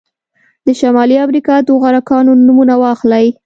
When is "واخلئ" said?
2.83-3.25